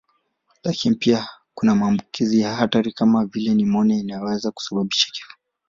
[0.63, 5.35] Lakini pia kuna maambukizi ya hatari kama vile nimonia inayoweza kusababisha kifo.